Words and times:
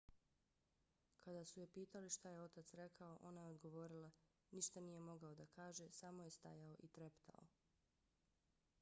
kada 1.25 1.43
su 1.49 1.59
je 1.61 1.67
pitali 1.73 2.09
šta 2.15 2.29
je 2.29 2.39
otac 2.41 2.73
rekao 2.73 3.17
ona 3.21 3.41
je 3.41 3.47
odgovorila: 3.49 4.11
ništa 4.51 4.79
nije 4.79 4.99
mogao 4.99 5.35
da 5.35 5.45
kaže- 5.45 5.89
samo 6.01 6.23
je 6.23 6.31
stajao 6.31 6.75
i 6.79 6.87
treptao. 6.87 7.45